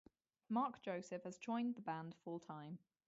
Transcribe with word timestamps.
Mark 0.49 0.81
Joseph 0.81 1.25
has 1.25 1.37
joined 1.37 1.75
the 1.75 1.81
band 1.81 2.15
full-time. 2.23 2.79